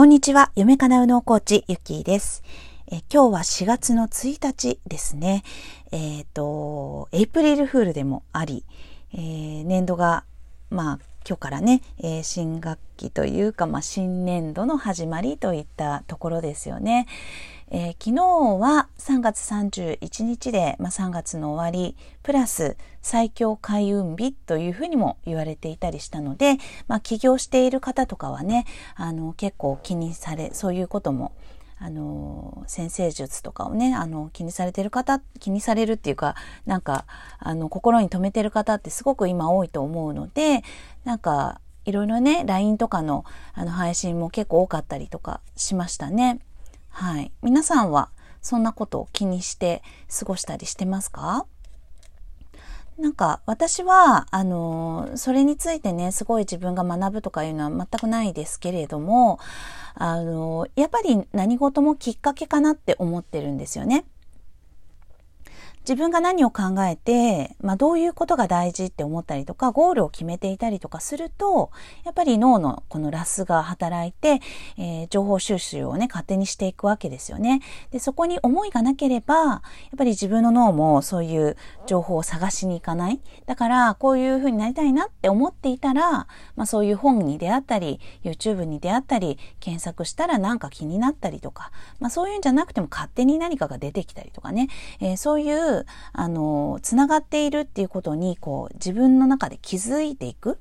[0.00, 0.50] こんにちは。
[0.56, 2.42] 夢かなうのコーチ、ゆきーです。
[2.90, 5.44] え今日は4月の1日ですね。
[5.92, 8.64] えっ、と、エイプリルフールでもあり、
[9.12, 10.24] えー年度が、
[10.70, 17.06] まあ、今日からね、えー新学期というか、まあ、新年度の始まりといったところですよね。
[17.70, 26.56] えー昨日は3月31日で、まあ、3月の終わりプラス最強開運日というふうにも言われていたりしたので、
[26.88, 28.66] まあ、起業している方とかはね
[28.96, 31.32] あの結構気にされそういうことも
[31.78, 36.34] あの先生術とかをねあの気にされてる方気にされるっていうか
[36.66, 37.06] なんか
[37.38, 40.62] あの心に留めてる方ってすごく今多いと思うので
[41.04, 46.40] なんかいろいろね LINE とかのあの配信も結構多かったりとかしましたね。
[46.90, 47.32] はい。
[47.42, 48.10] 皆さんは
[48.42, 49.82] そんなことを気にして
[50.18, 51.46] 過ごしたりしてますか？
[52.98, 59.38] なんか私は、あの、それについてね、すごい自分が学ぶとかいうのは全くないですけれども、
[59.94, 64.04] あの、やっぱり何事もきっかけかなって思ってるんですよね。
[65.90, 71.72] 自分が何を考えて、まあ、どういうことが大事って思ったりとか、ゴールを決めていたりとかすると、
[72.04, 74.40] やっぱり脳のこのラスが働いて、
[74.78, 77.60] えー情報収集をね、勝手にしていくわけですよね。
[77.90, 79.60] で、そこに思いがなければ、やっ
[79.98, 83.20] ぱり自分の脳もそういう情報を探しに行かない。
[83.46, 94.68] だから、こういう風になりたいなって思っていたら、まあ、そういう本に出会ったり、YouTube に出会ったり、検索したらなんか気になったりとか、まあ、そういうんじゃなくても勝手に何かが出てきたりとかね、
[95.00, 95.79] えーそういう、
[96.12, 100.58] あの、つながっているっていうことに、こう、自分の中で気づいていく。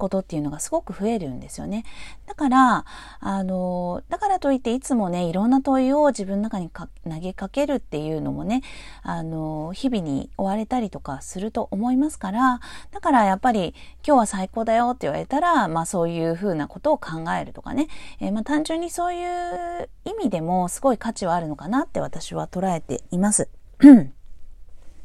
[0.00, 1.84] ことっていうのがすごく増えるんですよね。
[2.26, 2.84] だから、
[3.20, 6.88] あの、だからといっていつもね、いろんな問いを自分の中に投
[7.20, 8.62] げかけるっていうのもね、
[9.02, 12.60] あの、日々に追われたりとかすると思いますから、
[12.90, 23.48] だからやっぱり今日は最高だよって言われたら、まあそういうふうなことを考えるとかね、えーまあ単純にそういう意味でもすごい価値はあるのかなって私は捉えています。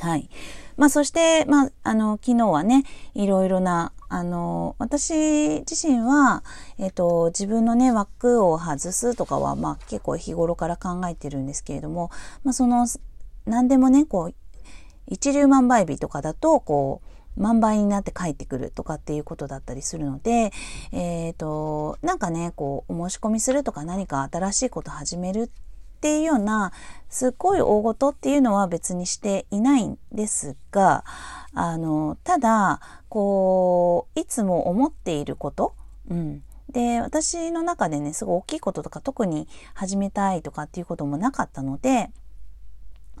[0.00, 0.28] はい。
[0.76, 2.84] まあ、そして、まあ、あの、昨日はね、
[3.14, 6.44] いろいろな、あの、私自身は、
[6.78, 12.10] えっと、自分のね、枠を外すとかは、まあ、結構日頃から考えてるんですけれども、
[12.44, 12.86] まあ、その、
[13.46, 14.34] 何でもね、こう、
[15.08, 17.00] 一粒万倍日とかだと、こ
[17.36, 20.52] う、万倍になって帰ってくるとかっていうことだったりするので、
[20.92, 25.48] えっ、と、なんかね、こう、お申し込みするとか何か新しいこと始めるっ
[26.06, 26.72] ていうような、
[27.08, 31.04] すっごい大事っていうのは別にしていないんですが、
[31.52, 35.74] あの、ただ、こう、いつも思っていること、
[36.08, 36.44] うん。
[36.70, 42.12] で、私の中でね、すごい大きいこととか特に始めたいとかっていうこともなかったので、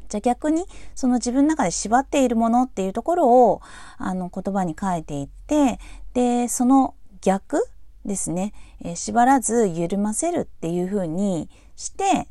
[0.08, 3.60] じゃあ逆にその自分の中で縛っているものっていうところを
[3.98, 5.80] あの言葉に変えていって
[6.14, 7.66] でその逆
[8.04, 8.52] ですね、
[8.84, 12.28] えー縛らず緩ませるっていうふうにして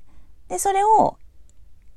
[0.48, 1.18] でそれを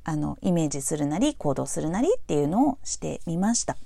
[0.05, 3.77] あのイメージするなり行動するなりっていうのをしてみました。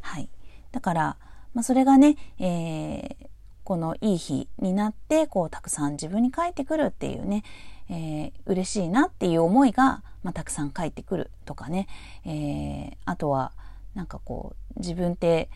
[0.00, 0.28] はい、
[0.72, 1.16] だから、
[1.54, 3.34] まあ、それがね、えー
[3.64, 7.44] このいい日になってこうたくさん自分に返ってくるっていうね、
[7.88, 11.88] えー嬉しいなっていう思いが、まあ、たくさん返ってくるとかね、
[12.26, 13.52] えーあとは
[13.94, 15.48] なんかこう自分って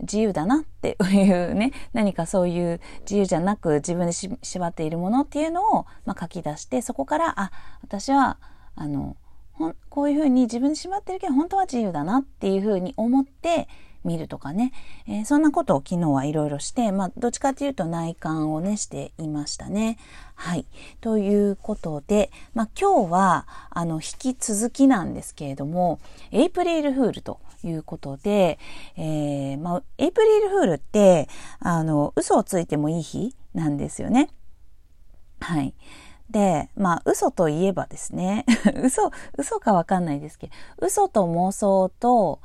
[0.00, 7.50] 自由だなっていうね何かそういう自由じゃなく自分でし縛っているものっていうのを、まあ、書き出してそこからあ
[7.82, 8.38] 私は
[8.76, 9.16] あの
[9.52, 13.68] ほんこういうふうに自分で縛ってるけど本当は自由だなっていうふうに思って
[14.04, 14.72] 見るとかね、
[15.06, 19.98] えーそんなことを昨日はいろいろして、まあ、どっちかというと内観をねしていましたね。
[20.34, 20.66] はい。
[21.00, 26.00] ということで、まあ、今日はあの引き続きなんですけれども
[26.32, 28.58] エイプリルフールということで、
[28.96, 31.28] えーまあ、エイプリルフールって
[31.58, 34.30] あの嘘をついてもいい日なんですよね。
[35.40, 35.74] はい。
[36.30, 38.44] で、まあ、嘘といえばですね、
[38.82, 40.52] 嘘、嘘かわかんないですけど、
[40.86, 42.40] 嘘と妄想と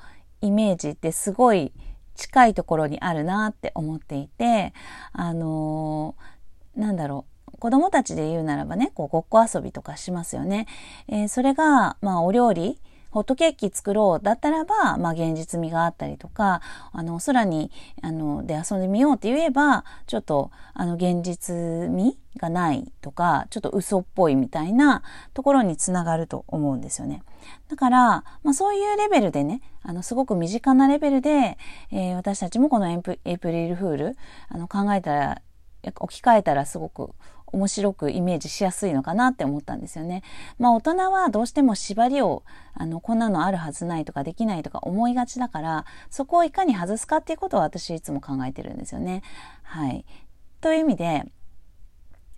[0.46, 1.74] イメージってすごい
[2.16, 4.74] 近いところにあるなって思っていて、
[5.12, 10.68] あのーなんだろう、子供たちで言うならばね、こう、ごっこ遊びとかしますよね。
[11.08, 12.80] えーそれが、まあ、お料理、
[13.16, 16.60] ホットケーキ作ろうだったらば、まあ、現実味があったりとか、
[16.92, 17.72] あの、空に、
[18.02, 21.56] あの、で遊んでみようって言えば、ちょっと、あの、現実
[21.90, 25.02] 味がないとか、ちょっと嘘っぽいみたいな
[25.34, 27.24] ところにつながると思うんですよね。
[27.70, 28.00] だから、
[28.44, 31.58] まあ、そういうレベルでね、あの、すごく身近なレベルで、
[31.92, 34.18] えー私たちもこのエイプエイプリルフール、
[34.50, 35.42] あの、考えたら、
[36.02, 37.12] 置き換えたらすごく
[37.48, 40.24] 面白くイメージしやすいのかなって思ったんですよね。
[40.60, 42.44] まあ大人はどうしても縛りを
[42.74, 49.24] あのこんなのあるはずないとかできないとか思いがちだからそこをいかに外すかっていうことを私いつも考えてるんですよね。
[49.64, 50.06] はい。
[50.62, 51.26] という意味で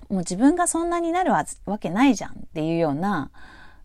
[0.10, 1.46] もう自分がそんなになるわ
[1.80, 3.32] けないじゃんっていうような、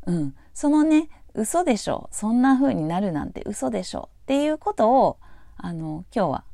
[0.07, 2.09] うん、そのね、嘘でしょ。
[2.13, 4.09] そんな風になるなんて嘘でしょ。
[4.23, 5.19] っていうことを、
[5.57, 6.45] あの、今日は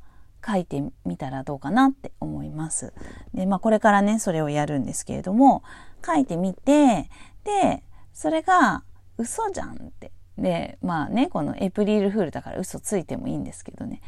[0.46, 2.92] 書いてみたらどうかなって思います。
[3.34, 5.62] で、まあこれからね、それをやるんですけれども、
[6.04, 7.10] 書いてみて、
[7.44, 7.82] で、
[8.12, 8.84] それが
[9.16, 10.12] 嘘じゃんって。
[10.36, 14.00] で、まあね、このエプリルフールだから嘘ついてもいいんですけどね。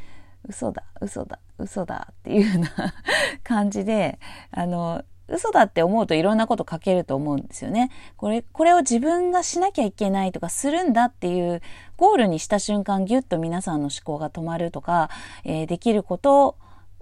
[0.49, 2.95] 嘘だ、嘘だ、嘘だっていうような
[3.45, 4.19] 感じで、
[4.51, 7.91] あの、嘘だって思うといろんなこと書けると思うんですよね。
[8.17, 11.63] これ、これを自分がしなきゃいけないとかするんだっていう
[11.97, 15.11] ゴールにした瞬間ギュッと皆さんの思考が止まるとか、
[15.45, 16.57] えー、できること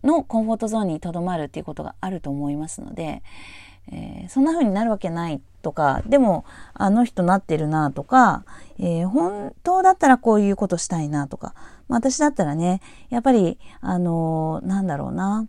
[0.04, 3.22] のコンフォートゾーンにとどまるっていうことがあると思いますので、
[3.90, 8.44] えー、そんな風になるわけないとか、でもあの人なってるなとか、
[8.78, 11.54] えー、本当だったらこういうことしたいなとか、
[11.88, 15.48] まあ、私だったらね、やっぱり、あのー、なんだろうな、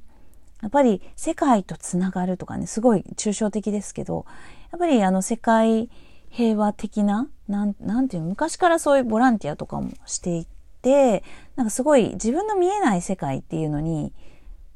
[0.62, 4.26] やっぱり世界とつながるとかね、すごい抽象的ですけど、
[4.72, 5.90] やっぱりあの世界
[6.30, 10.48] 平和的な、なん、なんていうの、昔からそういうボランティアとかもしてい
[10.82, 11.24] て、
[11.56, 14.14] なんかすごい自分の見えない世界っていうのに、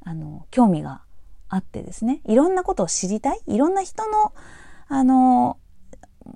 [0.04, 1.02] あの、興味が
[1.50, 4.34] あってですね、いろんなことを知りたい、いろんな人の、
[4.88, 5.58] あの、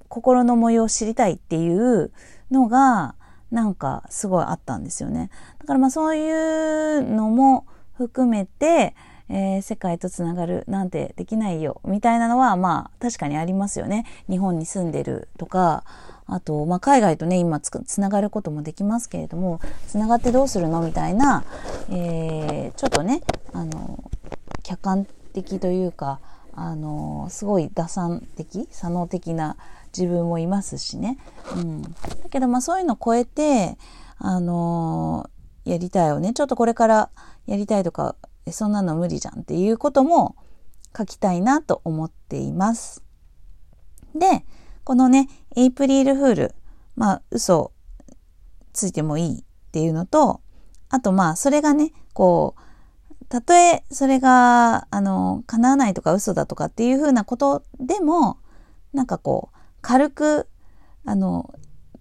[0.10, 2.12] 心の模様を知りたいっていう
[2.52, 3.16] のが、
[3.50, 5.30] なんかすごいあったんですよね。
[5.60, 8.94] だからまあそういうのも含めて、
[9.30, 14.06] えー、世界とつながるなんてできないよみたいなのはまあ確かにありますよね。
[14.30, 15.84] 日本に住んでるとか
[16.26, 21.44] あと、まあ、海外とね今つつながることもできますけれどもつながってどうするのみたいな、
[21.90, 23.22] えー、ちょっとね
[23.54, 24.04] あの
[24.64, 26.20] 客観的というか
[26.54, 29.58] あのすごい打算的左脳的な
[29.98, 31.18] 自分もいますしね。
[31.56, 31.90] うん、だ
[32.30, 33.78] けどまあそういうのを超えて
[34.18, 35.30] あの
[35.66, 37.10] やりたいよねちょっとこれから
[37.46, 38.16] やりたいとか
[38.52, 40.36] そんなの無理じゃんっていうことも
[40.98, 43.04] 書きたいなと思っています。
[44.16, 44.46] で、
[44.84, 46.56] このね、エイプリルフール、
[46.96, 47.72] まあ嘘
[48.74, 50.42] ついてもいいっていうのと、
[50.90, 58.38] あとまあそれがね、こう、たとえそれが、あの、叶わないとか嘘だとかっていうふうなことでも、
[58.94, 60.48] なんかこう、軽く、
[61.06, 61.54] あの、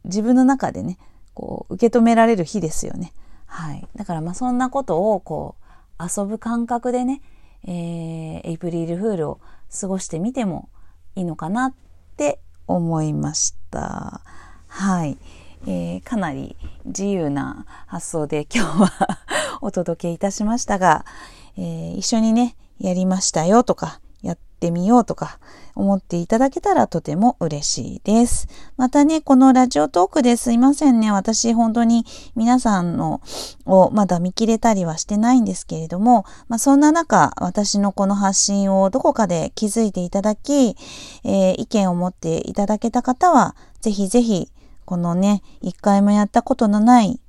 [0.04, 0.98] 自分の中でね、
[1.34, 3.12] こう、受け止められる日ですよね。
[3.46, 3.88] はい。
[3.96, 5.65] だからまあそんなことを、こう、
[6.00, 7.22] 遊ぶ感覚でね、
[7.64, 7.72] えー、
[8.44, 9.40] エイプリルフールを
[9.80, 10.68] 過ごしてみても
[11.14, 11.74] いいのかなっ
[12.16, 14.20] て思いました。
[14.68, 15.16] はい。
[15.66, 19.18] えー、かなり自由な発想で 今日は
[19.60, 21.04] お届けいたしましたが、
[21.56, 24.00] えー、一緒にね、やりましたよとか、
[24.56, 25.38] ってみようとか
[25.74, 28.48] 思っていただけたらとても嬉しいです。
[28.78, 31.12] またね、このラジオトークですいませんね。
[31.12, 33.20] 私本当に皆さんの
[33.66, 40.76] をまだ見切れたりはしてないんですけれども、まあ、そんな中、私のこの発信をどこかで気づいていただき、
[41.24, 44.50] えー、意見を持っていただけた方は、ぜひぜひ、
[44.86, 47.20] このね、一回もやったことのない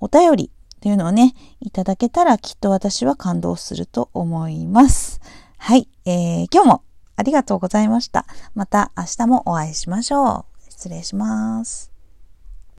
[0.00, 0.50] お便り
[0.80, 5.20] というのをね、いただけたらきっと私は感動すると思います。
[5.58, 6.82] はい、えー、今日も
[7.16, 8.26] ありがとうございました。
[8.54, 10.70] また明日もお会いしましょう。
[10.70, 11.97] 失礼します。